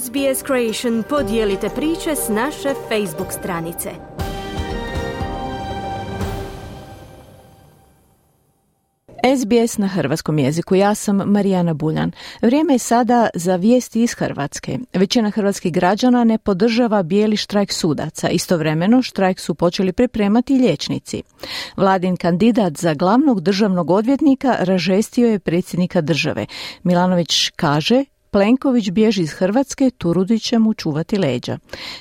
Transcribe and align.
SBS 0.00 0.44
Creation 0.46 1.02
podijelite 1.08 1.68
priče 1.68 2.16
s 2.16 2.28
naše 2.28 2.74
Facebook 2.88 3.32
stranice. 3.32 3.90
SBS 9.36 9.78
na 9.78 9.86
hrvatskom 9.86 10.38
jeziku. 10.38 10.74
Ja 10.74 10.94
sam 10.94 11.16
Marijana 11.16 11.74
Buljan. 11.74 12.12
Vrijeme 12.42 12.74
je 12.74 12.78
sada 12.78 13.28
za 13.34 13.56
vijesti 13.56 14.02
iz 14.02 14.14
Hrvatske. 14.14 14.78
Većina 14.92 15.30
hrvatskih 15.30 15.72
građana 15.72 16.24
ne 16.24 16.38
podržava 16.38 17.02
bijeli 17.02 17.36
štrajk 17.36 17.72
sudaca. 17.72 18.28
Istovremeno 18.28 19.02
štrajk 19.02 19.40
su 19.40 19.54
počeli 19.54 19.92
pripremati 19.92 20.52
liječnici. 20.52 21.22
Vladin 21.76 22.16
kandidat 22.16 22.76
za 22.76 22.94
glavnog 22.94 23.40
državnog 23.40 23.90
odvjetnika 23.90 24.56
ražestio 24.60 25.28
je 25.28 25.38
predsjednika 25.38 26.00
države. 26.00 26.46
Milanović 26.82 27.50
kaže 27.56 28.04
Plenković 28.32 28.90
bježi 28.90 29.22
iz 29.22 29.32
Hrvatske, 29.32 29.90
Turudić 29.98 30.42
će 30.42 30.58
mu 30.58 30.74
čuvati 30.74 31.18
leđa. 31.18 31.58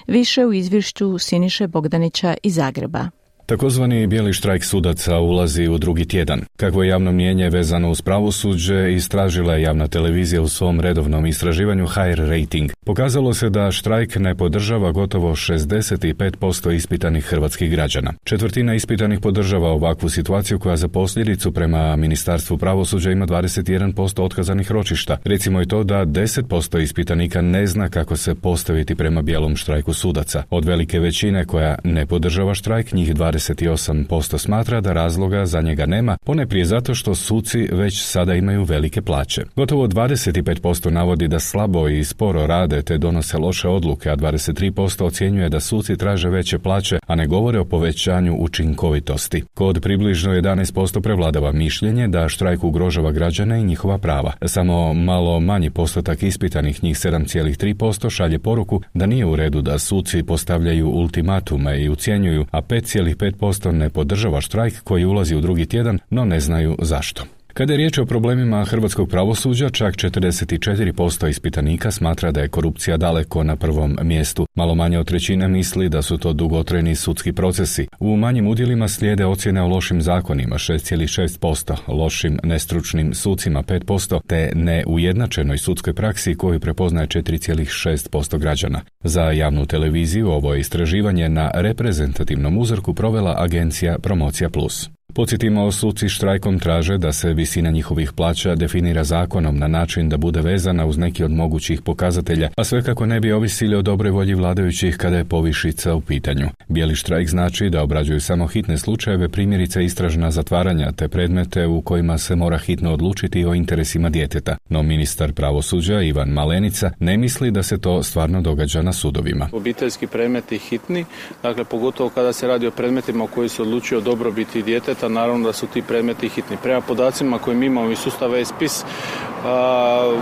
Više 0.08 0.46
u 0.46 0.54
izvješću 0.54 1.18
Siniše 1.18 1.68
Bogdanića 1.68 2.36
iz 2.44 2.56
Zagreba. 2.56 3.10
Takozvani 3.46 4.08
bijeli 4.08 4.34
štrajk 4.34 4.64
sudaca 4.64 5.20
ulazi 5.20 5.68
u 5.68 5.78
drugi 5.78 6.06
tjedan. 6.06 6.42
Kakvo 6.58 6.84
je 6.84 6.90
javno 6.90 7.12
mnijenje 7.12 7.50
vezano 7.50 7.92
uz 7.92 8.02
pravosuđe, 8.02 8.94
istražila 8.94 9.54
je 9.56 9.62
javna 9.62 9.88
televizija 9.88 10.42
u 10.42 10.48
svom 10.48 10.80
redovnom 10.80 11.26
istraživanju 11.26 11.88
HR 11.88 12.20
Rating. 12.30 12.72
Pokazalo 12.86 13.34
se 13.34 13.50
da 13.50 13.72
štrajk 13.72 14.16
ne 14.16 14.36
podržava 14.36 14.92
gotovo 14.92 15.32
65% 15.32 16.76
ispitanih 16.76 17.26
hrvatskih 17.26 17.72
građana. 17.72 18.14
Četvrtina 18.24 18.76
ispitanih 18.76 19.20
podržava 19.20 19.70
ovakvu 19.70 20.10
situaciju 20.10 20.60
koja 20.60 20.78
za 20.78 20.88
posljedicu 20.88 21.52
prema 21.52 21.96
Ministarstvu 21.96 22.58
pravosuđa 22.58 23.12
ima 23.12 23.28
21% 23.28 24.22
otkazanih 24.22 24.72
ročišta. 24.72 25.18
Recimo 25.26 25.62
i 25.62 25.68
to 25.68 25.84
da 25.84 26.06
10% 26.06 26.82
ispitanika 26.82 27.42
ne 27.42 27.68
zna 27.68 27.90
kako 27.90 28.18
se 28.18 28.36
postaviti 28.36 28.96
prema 28.96 29.22
bijelom 29.22 29.56
štrajku 29.56 29.94
sudaca. 29.94 30.44
Od 30.50 30.66
velike 30.66 31.00
većine 31.00 31.46
koja 31.46 31.76
ne 31.84 32.06
podržava 32.06 32.54
štrajk, 32.54 32.94
njih 32.94 33.16
28% 33.32 34.38
smatra 34.38 34.82
da 34.82 34.94
razloga 34.94 35.46
za 35.46 35.62
njega 35.62 35.86
nema, 35.86 36.18
poneprije 36.26 36.66
zato 36.66 36.96
što 36.96 37.16
suci 37.16 37.68
već 37.72 38.04
sada 38.04 38.36
imaju 38.36 38.64
velike 38.64 39.02
plaće. 39.02 39.46
Gotovo 39.56 39.88
25% 39.88 40.90
navodi 40.90 41.28
da 41.28 41.40
slabo 41.40 41.88
i 41.88 42.04
sporo 42.04 42.48
rade 42.48 42.82
te 42.82 42.98
donose 42.98 43.38
loše 43.38 43.68
odluke, 43.68 44.10
a 44.10 44.16
23% 44.16 45.04
ocjenjuje 45.04 45.50
da 45.50 45.60
suci 45.60 45.98
traže 45.98 46.30
veće 46.30 46.60
plaće, 46.60 47.00
a 47.08 47.16
ne 47.16 47.28
govore 47.28 47.60
o 47.60 47.66
povećanju 47.66 48.36
učinkovitosti. 48.40 49.44
Kod 49.54 49.82
približno 49.82 50.32
11% 50.34 51.02
prevladava 51.02 51.52
mišljenje 51.52 52.08
da 52.08 52.30
štrajk 52.30 52.64
ugrožava 52.64 53.12
građane 53.12 53.62
i 53.62 53.64
njihova 53.64 53.98
prava. 53.98 54.34
Samo 54.46 54.94
malo 54.94 55.40
manji 55.40 55.70
postotak 55.70 56.24
ispitanih 56.24 56.84
njih 56.84 56.96
7,3% 56.96 58.10
šalje 58.10 58.40
poruku 58.40 58.82
da 58.94 59.06
nije 59.06 59.26
u 59.26 59.36
redu 59.36 59.62
da 59.62 59.80
suci 59.80 60.24
postavljaju 60.24 60.90
ultimatume 60.90 61.82
i 61.84 61.90
ucjenjuju, 61.90 62.46
a 62.52 62.62
5,5 62.62 63.21
posto 63.40 63.72
ne 63.72 63.90
podržava 63.90 64.42
štrajk 64.42 64.82
koji 64.84 65.06
ulazi 65.06 65.36
u 65.36 65.42
drugi 65.42 65.66
tjedan, 65.66 66.00
no 66.10 66.26
ne 66.26 66.40
znaju 66.40 66.78
zašto. 66.82 67.24
Kada 67.54 67.74
je 67.74 67.78
riječ 67.78 67.98
o 67.98 68.06
problemima 68.06 68.66
hrvatskog 68.66 69.10
pravosuđa, 69.10 69.70
čak 69.70 69.96
44% 69.96 71.30
ispitanika 71.30 71.92
smatra 71.92 72.32
da 72.32 72.42
je 72.42 72.48
korupcija 72.48 72.98
daleko 72.98 73.44
na 73.44 73.56
prvom 73.56 73.98
mjestu. 74.02 74.48
Malo 74.56 74.76
manje 74.76 75.00
od 75.00 75.08
trećine 75.08 75.48
misli 75.48 75.90
da 75.90 76.02
su 76.02 76.18
to 76.18 76.34
dugotrajni 76.34 76.96
sudski 76.96 77.34
procesi. 77.34 77.88
U 78.00 78.16
manjim 78.16 78.48
udjelima 78.48 78.88
slijede 78.88 79.26
ocjene 79.26 79.62
o 79.62 79.68
lošim 79.68 80.02
zakonima 80.02 80.56
6,6%, 80.56 81.76
lošim 81.88 82.40
nestručnim 82.44 83.14
sucima 83.14 83.64
5%, 83.64 84.20
te 84.28 84.52
neujednačenoj 84.56 85.58
sudskoj 85.58 85.94
praksi 85.94 86.36
koju 86.36 86.60
prepoznaje 86.60 87.08
4,6% 87.08 88.38
građana. 88.38 88.82
Za 89.04 89.22
javnu 89.22 89.66
televiziju 89.66 90.30
ovo 90.30 90.54
je 90.54 90.60
istraživanje 90.60 91.30
na 91.30 91.52
reprezentativnom 91.54 92.58
uzorku 92.58 92.94
provela 92.94 93.36
agencija 93.38 94.00
Promocija 94.00 94.50
Plus. 94.50 94.90
Podsjetimo, 95.14 95.72
suci 95.72 96.10
štrajkom 96.10 96.60
traže 96.60 96.98
da 96.98 97.12
se 97.12 97.34
visina 97.34 97.72
njihovih 97.72 98.14
plaća 98.14 98.56
definira 98.56 99.04
zakonom 99.04 99.58
na 99.58 99.68
način 99.68 100.10
da 100.10 100.18
bude 100.18 100.42
vezana 100.42 100.86
uz 100.86 100.98
neki 100.98 101.24
od 101.24 101.32
mogućih 101.32 101.82
pokazatelja, 101.82 102.50
a 102.58 102.64
sve 102.64 102.84
kako 102.84 103.06
ne 103.06 103.20
bi 103.20 103.32
ovisili 103.32 103.76
o 103.76 103.82
dobroj 103.82 104.12
volji 104.12 104.34
vladajućih 104.34 104.98
kada 104.98 105.18
je 105.18 105.26
povišica 105.26 105.96
u 105.96 106.02
pitanju. 106.02 106.50
Bijeli 106.68 106.96
štrajk 106.96 107.30
znači 107.30 107.70
da 107.70 107.84
obrađuju 107.84 108.22
samo 108.22 108.48
hitne 108.48 108.78
slučajeve, 108.78 109.30
primjerice 109.30 109.84
istražna 109.84 110.32
zatvaranja 110.32 110.92
te 110.92 111.08
predmete 111.08 111.68
u 111.68 111.82
kojima 111.82 112.18
se 112.18 112.36
mora 112.36 112.58
hitno 112.58 112.94
odlučiti 112.94 113.46
o 113.46 113.54
interesima 113.54 114.10
djeteta. 114.10 114.58
No 114.70 114.84
ministar 114.84 115.34
pravosuđa 115.34 116.02
Ivan 116.02 116.30
Malenica 116.30 116.92
ne 117.00 117.18
misli 117.18 117.52
da 117.52 117.64
se 117.64 117.78
to 117.78 118.04
stvarno 118.04 118.42
događa 118.42 118.82
na 118.82 118.94
sudovima. 118.94 119.50
Obiteljski 119.52 120.08
predmeti 120.08 120.58
hitni, 120.58 121.06
dakle 121.44 121.64
pogotovo 121.64 122.10
kada 122.10 122.34
se 122.34 122.48
radi 122.48 122.68
o 122.68 122.72
predmetima 122.72 123.28
koji 123.28 123.50
se 123.50 123.62
odlučuju 123.62 124.00
o 124.00 124.02
dobrobiti 124.02 124.64
djeteta 124.64 125.01
naravno 125.08 125.46
da 125.46 125.54
su 125.54 125.68
ti 125.68 125.82
predmeti 125.82 126.30
hitni. 126.30 126.58
Prema 126.64 126.82
podacima 126.82 127.40
koje 127.40 127.56
mi 127.58 127.66
imamo 127.66 127.92
iz 127.92 128.00
sustava 128.00 128.40
e-spis, 128.40 128.84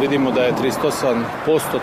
vidimo 0.01 0.31
da 0.31 0.41
je 0.41 0.53
38% 0.53 1.15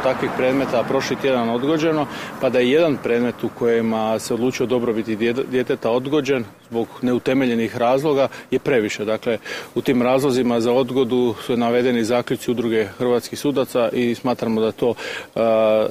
takvih 0.03 0.31
predmeta 0.37 0.85
prošli 0.89 1.17
tjedan 1.17 1.49
odgođeno, 1.49 2.07
pa 2.41 2.49
da 2.49 2.59
je 2.59 2.71
jedan 2.71 2.97
predmet 3.03 3.45
u 3.45 3.49
kojima 3.59 4.19
se 4.19 4.35
odlučio 4.35 4.67
dobrobiti 4.67 5.17
djeteta 5.51 5.91
odgođen 5.91 6.45
zbog 6.71 6.89
neutemeljenih 7.03 7.77
razloga 7.77 8.29
je 8.51 8.59
previše. 8.59 9.05
Dakle, 9.05 9.39
u 9.75 9.81
tim 9.81 10.03
razlozima 10.03 10.61
za 10.61 10.73
odgodu 10.73 11.35
su 11.47 11.57
navedeni 11.57 12.05
zaključci 12.05 12.51
udruge 12.51 12.85
hrvatskih 12.85 13.39
sudaca 13.39 13.89
i 13.93 14.15
smatramo 14.15 14.61
da 14.61 14.73
to 14.73 14.95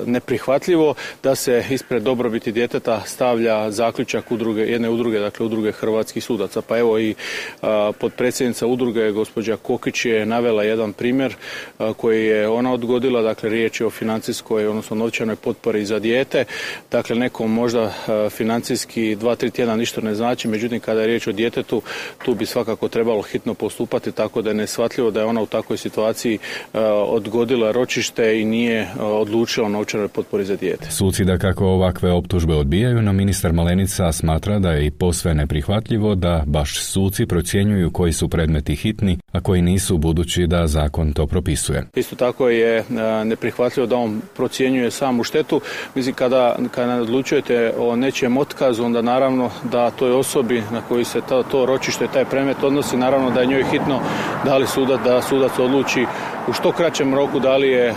neprihvatljivo 0.05 0.93
da 1.23 1.35
se 1.35 1.63
ispred 1.69 2.03
dobrobiti 2.03 2.51
djeteta 2.51 3.01
stavlja 3.05 3.71
zaključak 3.71 4.31
udruge, 4.31 4.61
jedne 4.61 4.89
udruge, 4.89 5.19
dakle 5.19 5.45
udruge 5.45 5.71
hrvatskih 5.71 6.23
sudaca. 6.23 6.61
Pa 6.61 6.77
evo 6.77 6.99
i 6.99 7.15
potpredsjednica 7.99 8.67
udruge 8.67 9.11
gospođa 9.11 9.57
Kokić 9.57 10.05
je 10.05 10.25
navela 10.25 10.63
jedan 10.63 10.93
primjer 10.93 11.34
koji 11.97 12.25
je 12.25 12.47
ona 12.47 12.73
odgodila, 12.73 13.21
dakle 13.21 13.49
riječ 13.49 13.79
je 13.79 13.87
o 13.87 13.89
financijskoj, 13.89 14.67
odnosno 14.67 14.95
novčanoj 14.95 15.35
potpori 15.35 15.85
za 15.85 15.99
dijete. 15.99 16.45
Dakle, 16.91 17.15
nekom 17.15 17.53
možda 17.53 17.93
financijski 18.29 19.15
dva, 19.15 19.35
tri 19.35 19.51
tjedna 19.51 19.75
ništa 19.75 20.01
ne 20.01 20.15
znači, 20.15 20.47
međutim 20.47 20.79
kada 20.79 21.01
je 21.01 21.07
riječ 21.07 21.27
o 21.27 21.31
djetetu, 21.31 21.81
tu 22.25 22.35
bi 22.35 22.45
svakako 22.45 22.87
trebalo 22.87 23.21
hitno 23.21 23.53
postupati, 23.53 24.11
tako 24.11 24.41
da 24.41 24.49
je 24.49 24.53
nesvatljivo 24.53 25.11
da 25.11 25.19
je 25.19 25.25
ona 25.25 25.41
u 25.41 25.45
takvoj 25.45 25.77
situaciji 25.77 26.39
odgodila 27.07 27.71
ročište 27.71 28.41
i 28.41 28.45
nije 28.45 28.87
odlučila 28.99 29.65
o 29.65 29.69
novčanoj 29.69 30.07
potpori 30.07 30.45
za 30.45 30.55
dijete. 30.55 30.91
Suci 30.91 31.25
da 31.25 31.37
kako 31.37 31.65
ovakve 31.65 32.11
optužbe 32.11 32.53
odbijaju, 32.53 33.01
no 33.01 33.13
ministar 33.13 33.53
Malenica 33.53 34.11
smatra 34.11 34.59
da 34.59 34.71
je 34.71 34.85
i 34.85 34.91
posve 34.91 35.33
neprihvatljivo 35.33 36.15
da 36.15 36.43
baš 36.45 36.79
suci 36.79 37.25
procjenjuju 37.25 37.91
koji 37.91 38.13
su 38.13 38.29
predmeti 38.29 38.75
hitni, 38.75 39.17
a 39.31 39.41
koji 39.41 39.61
nisu 39.61 39.97
budući 39.97 40.47
da 40.47 40.67
zakon 40.67 41.13
to 41.13 41.24
propisuje. 41.27 41.87
Isto 41.95 42.15
tako 42.15 42.49
je 42.49 42.83
neprihvatljivo 43.25 43.87
da 43.87 43.95
on 43.95 44.21
procjenjuje 44.35 44.91
samu 44.91 45.23
štetu. 45.23 45.61
Mislim, 45.95 46.15
kada, 46.15 46.55
kada 46.71 46.95
odlučujete 46.95 47.73
o 47.77 47.95
nečijem 47.95 48.37
otkazu, 48.37 48.83
onda 48.83 49.01
naravno 49.01 49.49
da 49.63 49.91
toj 49.91 50.11
osobi 50.11 50.63
na 50.71 50.81
koju 50.81 51.05
se 51.05 51.21
to, 51.21 51.43
to 51.43 51.65
ročište, 51.65 52.07
taj 52.07 52.25
predmet 52.25 52.63
odnosi, 52.63 52.97
naravno 52.97 53.29
da 53.29 53.41
je 53.41 53.47
njoj 53.47 53.63
hitno 53.71 53.99
da 54.45 54.57
li 54.57 54.67
sudac, 54.67 54.99
da 55.03 55.21
sudac 55.21 55.59
odluči 55.59 56.05
u 56.47 56.53
što 56.53 56.71
kraćem 56.71 57.15
roku 57.15 57.39
da 57.39 57.57
li 57.57 57.69
je 57.69 57.93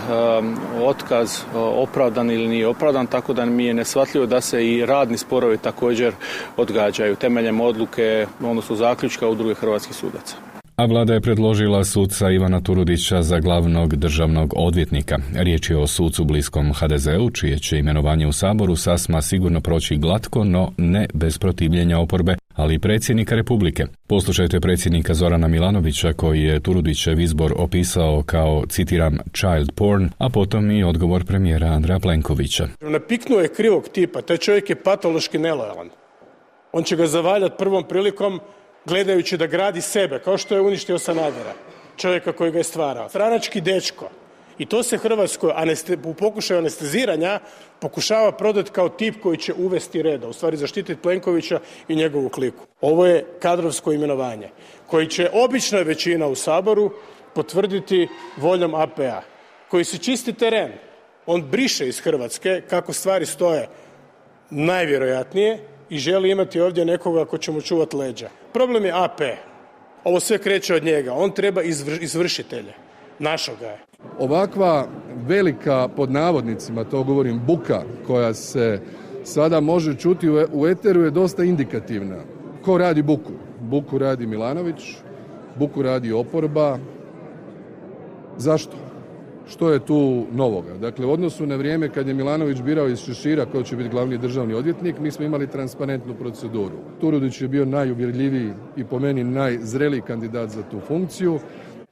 otkaz 0.81 1.41
opravdan 1.55 2.31
ili 2.31 2.47
nije 2.47 2.67
opravdan, 2.67 3.07
tako 3.07 3.33
da 3.33 3.45
mi 3.45 3.65
je 3.65 3.73
nesvatljivo 3.73 4.25
da 4.25 4.41
se 4.41 4.67
i 4.67 4.85
radni 4.85 5.17
sporovi 5.17 5.57
također 5.57 6.13
odgađaju 6.57 7.15
temeljem 7.15 7.61
odluke, 7.61 8.27
odnosno 8.43 8.75
zaključka 8.75 9.27
udruge 9.27 9.53
hrvatskih 9.53 9.95
sudaca 9.95 10.48
a 10.79 10.85
vlada 10.85 11.13
je 11.13 11.21
predložila 11.21 11.83
suca 11.83 12.31
Ivana 12.31 12.61
Turudića 12.61 13.21
za 13.21 13.39
glavnog 13.39 13.95
državnog 13.95 14.53
odvjetnika. 14.55 15.17
Riječ 15.35 15.69
je 15.69 15.77
o 15.77 15.87
sucu 15.87 16.23
bliskom 16.23 16.73
HDZ-u, 16.73 17.29
čije 17.29 17.59
će 17.59 17.79
imenovanje 17.79 18.27
u 18.27 18.31
Saboru 18.31 18.75
sasma 18.75 19.21
sigurno 19.21 19.61
proći 19.61 19.97
glatko, 19.97 20.43
no 20.43 20.71
ne 20.77 21.07
bez 21.13 21.37
protivljenja 21.37 21.99
oporbe, 21.99 22.35
ali 22.55 22.75
i 22.75 22.79
predsjednika 22.79 23.35
Republike. 23.35 23.85
Poslušajte 24.07 24.59
predsjednika 24.59 25.13
Zorana 25.13 25.47
Milanovića 25.47 26.13
koji 26.13 26.43
je 26.43 26.59
Turudićev 26.59 27.19
izbor 27.19 27.53
opisao 27.57 28.23
kao, 28.25 28.63
citiram, 28.69 29.17
child 29.33 29.71
porn, 29.75 30.09
a 30.17 30.29
potom 30.29 30.71
i 30.71 30.83
odgovor 30.83 31.25
premijera 31.25 31.67
Andreja 31.67 31.99
Plenkovića. 31.99 32.67
Napiknuo 32.81 33.39
je 33.39 33.53
krivog 33.53 33.87
tipa, 33.93 34.21
taj 34.21 34.37
čovjek 34.37 34.69
je 34.69 34.83
patološki 34.83 35.37
nelojalan. 35.37 35.89
On 36.71 36.83
će 36.83 36.95
ga 36.95 37.07
zavaljati 37.07 37.55
prvom 37.57 37.83
prilikom 37.83 38.39
gledajući 38.89 39.37
da 39.37 39.47
gradi 39.47 39.81
sebe, 39.81 40.19
kao 40.19 40.37
što 40.37 40.55
je 40.55 40.61
uništio 40.61 40.99
Sanadera, 40.99 41.53
čovjeka 41.97 42.33
koji 42.33 42.51
ga 42.51 42.57
je 42.57 42.63
stvarao. 42.63 43.09
Stranački 43.09 43.61
dečko. 43.61 44.09
I 44.57 44.65
to 44.65 44.83
se 44.83 44.97
Hrvatskoj 44.97 45.53
u 46.05 46.13
pokušaju 46.13 46.57
anesteziranja 46.59 47.39
pokušava 47.79 48.31
prodati 48.31 48.71
kao 48.71 48.89
tip 48.89 49.21
koji 49.21 49.37
će 49.37 49.53
uvesti 49.53 50.01
reda, 50.01 50.27
u 50.27 50.33
stvari 50.33 50.57
zaštititi 50.57 51.01
Plenkovića 51.01 51.59
i 51.87 51.95
njegovu 51.95 52.29
kliku. 52.29 52.65
Ovo 52.81 53.05
je 53.05 53.25
kadrovsko 53.39 53.91
imenovanje 53.91 54.49
koji 54.87 55.07
će 55.07 55.29
obična 55.33 55.79
većina 55.79 56.27
u 56.27 56.35
Saboru 56.35 56.91
potvrditi 57.35 58.07
voljom 58.37 58.75
APA, 58.75 59.21
koji 59.69 59.83
se 59.83 59.97
čisti 59.97 60.33
teren. 60.33 60.71
On 61.25 61.41
briše 61.41 61.87
iz 61.87 61.99
Hrvatske 61.99 62.61
kako 62.69 62.93
stvari 62.93 63.25
stoje 63.25 63.67
najvjerojatnije 64.49 65.59
i 65.89 65.97
želi 65.97 66.31
imati 66.31 66.59
ovdje 66.59 66.85
nekoga 66.85 67.25
ko 67.25 67.37
će 67.37 67.51
mu 67.51 67.61
čuvati 67.61 67.95
leđa. 67.95 68.29
Problem 68.53 68.85
je 68.85 68.91
AP. 68.91 69.21
Ovo 70.03 70.19
sve 70.19 70.37
kreće 70.37 70.75
od 70.75 70.83
njega. 70.83 71.13
On 71.13 71.31
treba 71.31 71.61
izvršitelje. 72.01 72.73
Našoga 73.19 73.65
je. 73.65 73.79
Ovakva 74.19 74.87
velika, 75.27 75.87
pod 75.95 76.11
navodnicima, 76.11 76.83
to 76.83 77.03
govorim, 77.03 77.41
buka 77.47 77.83
koja 78.07 78.33
se 78.33 78.81
sada 79.23 79.59
može 79.59 79.95
čuti 79.95 80.29
u 80.29 80.67
eteru 80.67 81.01
je 81.01 81.11
dosta 81.11 81.43
indikativna. 81.43 82.17
Ko 82.65 82.77
radi 82.77 83.01
buku? 83.01 83.31
Buku 83.59 83.97
radi 83.97 84.27
Milanović, 84.27 84.95
buku 85.55 85.81
radi 85.81 86.11
oporba. 86.11 86.77
Zašto? 88.37 88.88
Što 89.47 89.71
je 89.71 89.79
tu 89.79 90.25
novoga? 90.31 90.77
Dakle, 90.77 91.05
u 91.05 91.11
odnosu 91.11 91.45
na 91.45 91.55
vrijeme 91.55 91.89
kad 91.89 92.07
je 92.07 92.13
Milanović 92.13 92.61
birao 92.61 92.87
iz 92.89 92.99
Šešira 92.99 93.45
ko 93.45 93.63
će 93.63 93.75
biti 93.75 93.89
glavni 93.89 94.17
državni 94.17 94.53
odvjetnik, 94.53 94.99
mi 94.99 95.11
smo 95.11 95.25
imali 95.25 95.47
transparentnu 95.47 96.13
proceduru. 96.13 96.75
Turudić 97.01 97.41
je 97.41 97.47
bio 97.47 97.65
najuvjerljiviji 97.65 98.51
i 98.77 98.83
po 98.83 98.99
meni 98.99 99.23
najzreliji 99.23 100.01
kandidat 100.01 100.49
za 100.49 100.63
tu 100.63 100.79
funkciju. 100.79 101.39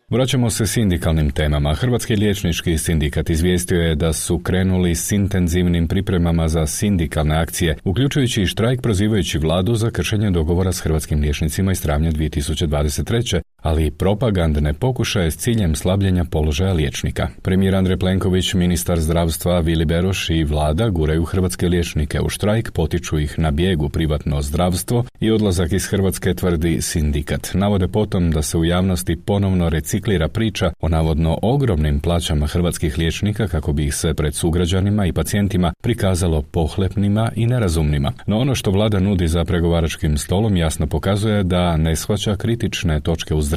Vraćamo 0.09 0.49
se 0.49 0.67
sindikalnim 0.67 1.31
temama. 1.31 1.73
Hrvatski 1.73 2.15
liječnički 2.15 2.77
sindikat 2.77 3.29
izvijestio 3.29 3.81
je 3.81 3.95
da 3.95 4.13
su 4.13 4.39
krenuli 4.39 4.95
s 4.95 5.11
intenzivnim 5.11 5.87
pripremama 5.87 6.47
za 6.47 6.65
sindikalne 6.65 7.35
akcije, 7.35 7.77
uključujući 7.83 8.41
i 8.41 8.45
štrajk 8.45 8.81
prozivajući 8.81 9.37
vladu 9.37 9.75
za 9.75 9.91
kršenje 9.91 10.31
dogovora 10.31 10.71
s 10.71 10.79
hrvatskim 10.81 11.19
liječnicima 11.19 11.71
iz 11.71 11.81
travnja 11.81 12.11
2023 12.11 13.41
ali 13.67 13.85
i 13.85 13.91
propagandne 13.91 14.73
pokušaje 14.73 15.31
s 15.31 15.37
ciljem 15.37 15.75
slabljenja 15.75 16.25
položaja 16.31 16.73
liječnika. 16.73 17.27
Premijer 17.41 17.75
Andrej 17.75 17.97
Plenković, 17.97 18.53
ministar 18.53 18.99
zdravstva 18.99 19.59
Vili 19.59 19.85
Beroš 19.85 20.29
i 20.29 20.43
vlada 20.43 20.89
guraju 20.89 21.25
hrvatske 21.25 21.67
liječnike 21.67 22.21
u 22.21 22.29
štrajk, 22.29 22.71
potiču 22.71 23.19
ih 23.19 23.39
na 23.39 23.51
bijegu 23.51 23.89
privatno 23.89 24.41
zdravstvo 24.41 25.03
i 25.19 25.31
odlazak 25.31 25.71
iz 25.71 25.87
Hrvatske 25.87 26.33
tvrdi 26.33 26.81
sindikat. 26.81 27.49
Navode 27.53 27.87
potom 27.87 28.31
da 28.31 28.41
se 28.41 28.57
u 28.57 28.65
javnosti 28.65 29.15
ponovno 29.25 29.69
reciklira 29.69 30.27
priča 30.27 30.71
o 30.79 30.89
navodno 30.89 31.37
ogromnim 31.41 31.99
plaćama 31.99 32.47
hrvatskih 32.47 32.97
liječnika 32.97 33.47
kako 33.47 33.73
bi 33.73 33.85
ih 33.85 33.95
se 33.95 34.13
pred 34.13 34.35
sugrađanima 34.35 35.05
i 35.05 35.13
pacijentima 35.13 35.73
prikazalo 35.83 36.41
pohlepnima 36.41 37.31
i 37.35 37.47
nerazumnima. 37.47 38.11
No 38.27 38.39
ono 38.39 38.55
što 38.55 38.71
vlada 38.71 38.99
nudi 38.99 39.27
za 39.27 39.45
pregovaračkim 39.45 40.17
stolom 40.17 40.57
jasno 40.57 40.87
pokazuje 40.87 41.43
da 41.43 41.77
ne 41.77 41.95
shvaća 41.95 42.35
kritične 42.35 43.01
točke 43.01 43.33
u 43.33 43.41
zdravstvu, 43.41 43.56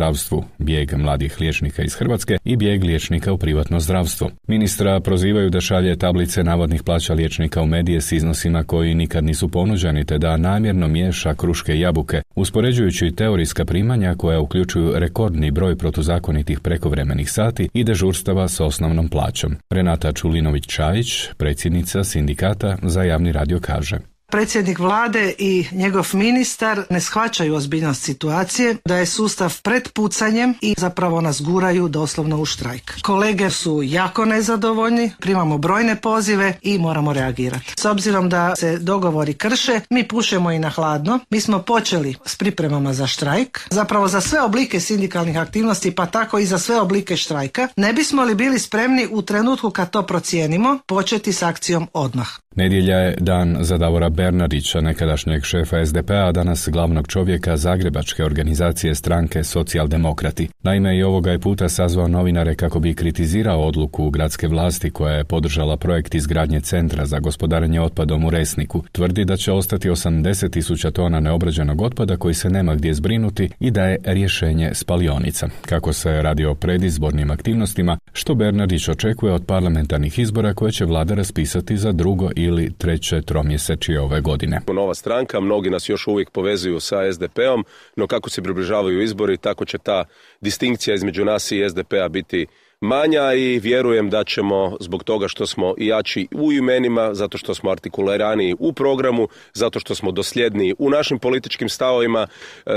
bijeg 0.58 0.92
mladih 0.96 1.36
liječnika 1.40 1.82
iz 1.82 1.94
Hrvatske 1.94 2.38
i 2.44 2.56
bijeg 2.56 2.84
liječnika 2.84 3.32
u 3.32 3.38
privatno 3.38 3.80
zdravstvo. 3.80 4.30
Ministra 4.48 5.00
prozivaju 5.00 5.50
da 5.50 5.60
šalje 5.60 5.96
tablice 5.96 6.44
navodnih 6.44 6.82
plaća 6.82 7.14
liječnika 7.14 7.62
u 7.62 7.66
medije 7.66 8.00
s 8.00 8.12
iznosima 8.12 8.64
koji 8.64 8.94
nikad 8.94 9.24
nisu 9.24 9.48
ponuđeni 9.48 10.04
te 10.04 10.18
da 10.18 10.36
namjerno 10.36 10.88
miješa 10.88 11.34
kruške 11.34 11.74
i 11.74 11.80
jabuke, 11.80 12.22
uspoređujući 12.34 13.10
teorijska 13.16 13.64
primanja 13.64 14.14
koja 14.14 14.40
uključuju 14.40 14.92
rekordni 14.96 15.50
broj 15.50 15.76
protuzakonitih 15.76 16.60
prekovremenih 16.60 17.30
sati 17.30 17.68
i 17.74 17.84
dežurstava 17.84 18.48
s 18.48 18.60
osnovnom 18.60 19.08
plaćom. 19.08 19.56
Renata 19.70 20.12
Čulinović-Čajić, 20.12 21.28
predsjednica 21.36 22.04
sindikata 22.04 22.76
za 22.82 23.02
javni 23.02 23.32
radio 23.32 23.58
kaže 23.60 23.98
predsjednik 24.30 24.78
vlade 24.78 25.34
i 25.38 25.66
njegov 25.72 26.10
ministar 26.12 26.82
ne 26.90 27.00
shvaćaju 27.00 27.54
ozbiljnost 27.54 28.02
situacije, 28.02 28.76
da 28.84 28.96
je 28.96 29.06
sustav 29.06 29.60
pred 29.62 29.88
pucanjem 29.88 30.54
i 30.60 30.74
zapravo 30.78 31.20
nas 31.20 31.42
guraju 31.42 31.88
doslovno 31.88 32.40
u 32.40 32.44
štrajk. 32.44 33.00
Kolege 33.02 33.50
su 33.50 33.82
jako 33.82 34.24
nezadovoljni, 34.24 35.10
primamo 35.20 35.58
brojne 35.58 35.96
pozive 35.96 36.54
i 36.62 36.78
moramo 36.78 37.12
reagirati. 37.12 37.74
S 37.78 37.84
obzirom 37.84 38.28
da 38.28 38.56
se 38.56 38.78
dogovori 38.78 39.34
krše, 39.34 39.80
mi 39.90 40.08
pušemo 40.08 40.50
i 40.50 40.58
na 40.58 40.68
hladno. 40.70 41.18
Mi 41.30 41.40
smo 41.40 41.58
počeli 41.62 42.14
s 42.26 42.36
pripremama 42.36 42.92
za 42.92 43.06
štrajk, 43.06 43.60
zapravo 43.70 44.08
za 44.08 44.20
sve 44.20 44.40
oblike 44.40 44.80
sindikalnih 44.80 45.38
aktivnosti, 45.38 45.90
pa 45.90 46.06
tako 46.06 46.38
i 46.38 46.46
za 46.46 46.58
sve 46.58 46.80
oblike 46.80 47.16
štrajka. 47.16 47.68
Ne 47.76 47.92
bismo 47.92 48.22
li 48.22 48.34
bili 48.34 48.58
spremni 48.58 49.08
u 49.10 49.22
trenutku 49.22 49.70
kad 49.70 49.90
to 49.90 50.02
procijenimo 50.02 50.78
početi 50.86 51.32
s 51.32 51.42
akcijom 51.42 51.88
odmah. 51.92 52.28
Nedjelja 52.56 52.96
je 52.96 53.16
dan 53.20 53.56
za 53.60 53.78
Davora 53.78 54.08
Bernardića, 54.20 54.80
nekadašnjeg 54.80 55.44
šefa 55.44 55.86
SDP-a, 55.86 56.32
danas 56.32 56.68
glavnog 56.72 57.08
čovjeka 57.08 57.56
Zagrebačke 57.56 58.24
organizacije 58.24 58.94
stranke 58.94 59.44
Socijaldemokrati. 59.44 60.48
Naime, 60.62 60.96
i 60.96 61.02
ovoga 61.02 61.30
je 61.30 61.38
puta 61.38 61.68
sazvao 61.68 62.08
novinare 62.08 62.54
kako 62.54 62.80
bi 62.80 62.94
kritizirao 62.94 63.60
odluku 63.60 64.10
gradske 64.10 64.48
vlasti 64.48 64.90
koja 64.90 65.14
je 65.14 65.24
podržala 65.24 65.76
projekt 65.76 66.14
izgradnje 66.14 66.60
centra 66.60 67.06
za 67.06 67.18
gospodarenje 67.18 67.80
otpadom 67.80 68.24
u 68.24 68.30
Resniku. 68.30 68.84
Tvrdi 68.92 69.24
da 69.24 69.36
će 69.36 69.52
ostati 69.52 69.90
80 69.90 70.50
tisuća 70.50 70.90
tona 70.90 71.20
neobrađenog 71.20 71.82
otpada 71.82 72.16
koji 72.16 72.34
se 72.34 72.50
nema 72.50 72.74
gdje 72.74 72.94
zbrinuti 72.94 73.50
i 73.60 73.70
da 73.70 73.84
je 73.84 73.98
rješenje 74.04 74.70
spalionica. 74.74 75.48
Kako 75.66 75.92
se 75.92 76.22
radi 76.22 76.44
o 76.44 76.54
predizbornim 76.54 77.30
aktivnostima, 77.30 77.98
što 78.20 78.34
Bernardić 78.34 78.88
očekuje 78.88 79.32
od 79.32 79.46
parlamentarnih 79.46 80.18
izbora 80.18 80.54
koje 80.54 80.72
će 80.72 80.84
vlada 80.84 81.14
raspisati 81.14 81.76
za 81.76 81.92
drugo 81.92 82.30
ili 82.36 82.72
treće 82.78 83.22
tromjesečje 83.22 84.00
ove 84.00 84.20
godine. 84.20 84.60
Nova 84.72 84.94
stranka, 84.94 85.40
mnogi 85.40 85.70
nas 85.70 85.88
još 85.88 86.06
uvijek 86.06 86.30
povezuju 86.30 86.80
sa 86.80 87.12
SDP-om, 87.12 87.64
no 87.96 88.06
kako 88.06 88.30
se 88.30 88.42
približavaju 88.42 89.02
izbori, 89.02 89.36
tako 89.36 89.64
će 89.64 89.78
ta 89.78 90.04
distinkcija 90.40 90.94
između 90.94 91.24
nas 91.24 91.52
i 91.52 91.68
SDP-a 91.68 92.08
biti 92.08 92.46
manja 92.80 93.32
i 93.34 93.58
vjerujem 93.58 94.10
da 94.10 94.24
ćemo 94.24 94.76
zbog 94.80 95.04
toga 95.04 95.28
što 95.28 95.46
smo 95.46 95.74
jači 95.78 96.28
u 96.34 96.52
imenima, 96.52 97.14
zato 97.14 97.38
što 97.38 97.54
smo 97.54 97.70
artikuliraniji 97.70 98.56
u 98.58 98.72
programu, 98.72 99.28
zato 99.52 99.80
što 99.80 99.94
smo 99.94 100.12
dosljedniji 100.12 100.74
u 100.78 100.90
našim 100.90 101.18
političkim 101.18 101.68
stavovima, 101.68 102.26
e, 102.66 102.70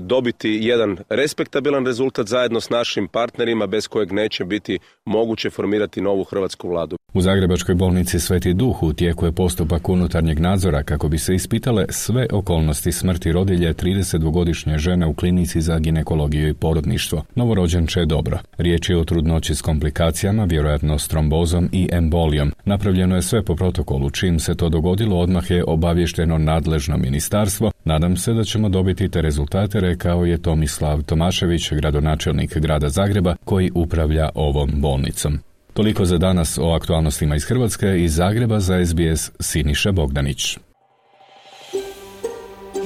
dobiti 0.00 0.58
jedan 0.62 0.98
respektabilan 1.08 1.86
rezultat 1.86 2.26
zajedno 2.26 2.60
s 2.60 2.70
našim 2.70 3.08
partnerima 3.08 3.66
bez 3.66 3.88
kojeg 3.88 4.12
neće 4.12 4.44
biti 4.44 4.78
moguće 5.04 5.50
formirati 5.50 6.00
novu 6.00 6.24
hrvatsku 6.24 6.68
vladu. 6.68 6.96
U 7.14 7.20
Zagrebačkoj 7.20 7.74
bolnici 7.74 8.20
Sveti 8.20 8.54
Duh 8.54 8.82
u 8.82 8.92
tijeku 8.92 9.26
je 9.26 9.32
postupak 9.32 9.88
unutarnjeg 9.88 10.38
nadzora 10.38 10.82
kako 10.82 11.08
bi 11.08 11.18
se 11.18 11.34
ispitale 11.34 11.84
sve 11.88 12.26
okolnosti 12.32 12.92
smrti 12.92 13.32
rodilje 13.32 13.74
32-godišnje 13.74 14.78
žene 14.78 15.06
u 15.06 15.14
klinici 15.14 15.60
za 15.60 15.78
ginekologiju 15.78 16.48
i 16.48 16.54
porodništvo. 16.54 17.24
Novorođenče 17.34 18.00
je 18.00 18.06
dobro. 18.06 18.38
Riječ 18.58 18.90
je 18.90 18.96
o 18.96 19.04
trudnoći 19.04 19.54
s 19.54 19.62
komplikacijama, 19.62 20.44
vjerojatno 20.44 20.98
s 20.98 21.08
trombozom 21.08 21.68
i 21.72 21.88
embolijom. 21.92 22.52
Napravljeno 22.64 23.16
je 23.16 23.22
sve 23.22 23.42
po 23.42 23.56
protokolu. 23.56 24.10
Čim 24.10 24.40
se 24.40 24.54
to 24.54 24.68
dogodilo, 24.68 25.18
odmah 25.18 25.50
je 25.50 25.64
obavješteno 25.64 26.38
nadležno 26.38 26.96
ministarstvo. 26.96 27.70
Nadam 27.84 28.16
se 28.16 28.32
da 28.32 28.44
ćemo 28.44 28.68
dobiti 28.68 29.08
te 29.08 29.22
rezultate, 29.22 29.80
rekao 29.80 30.24
je 30.24 30.42
Tomislav 30.42 31.02
Tomašević, 31.02 31.72
gradonačelnik 31.72 32.58
grada 32.58 32.88
Zagreba, 32.88 33.36
koji 33.44 33.70
upravlja 33.74 34.28
ovom 34.34 34.70
bolnicom. 34.74 35.38
Toliko 35.78 36.04
za 36.04 36.18
danas 36.18 36.58
o 36.58 36.72
aktualnostima 36.72 37.36
iz 37.36 37.44
Hrvatske 37.44 37.86
i 38.04 38.08
Zagreba 38.08 38.60
za 38.60 38.86
SBS 38.86 39.30
Siniša 39.40 39.92
Bogdanić. 39.92 40.58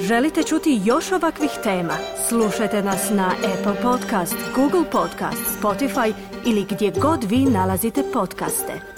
Želite 0.07 0.43
čuti 0.43 0.81
još 0.85 1.11
ovakvih 1.11 1.49
tema? 1.63 1.93
Slušajte 2.27 2.83
nas 2.83 3.09
na 3.09 3.31
Apple 3.53 3.81
Podcast, 3.81 4.35
Google 4.55 4.91
Podcast, 4.91 5.61
Spotify 5.61 6.13
ili 6.45 6.65
gdje 6.69 6.91
god 7.01 7.23
vi 7.23 7.37
nalazite 7.37 8.03
podcaste. 8.13 8.92